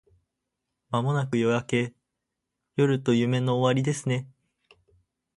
[0.89, 1.93] 間もなく夜明け…
[2.75, 4.27] 夜と夢の終わりですね